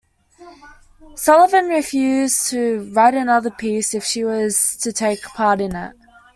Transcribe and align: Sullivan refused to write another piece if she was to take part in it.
Sullivan 1.13 1.67
refused 1.67 2.49
to 2.49 2.91
write 2.91 3.13
another 3.13 3.51
piece 3.51 3.93
if 3.93 4.03
she 4.03 4.23
was 4.23 4.75
to 4.77 4.91
take 4.91 5.21
part 5.35 5.61
in 5.61 5.75
it. 5.75 5.95